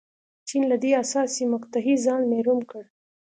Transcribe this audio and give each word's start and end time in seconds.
چین 0.47 0.63
له 0.71 0.77
دې 0.83 0.91
حساسې 1.01 1.43
مقطعې 1.53 1.95
ځان 2.05 2.21
محروم 2.31 2.59
کړ. 2.71 2.83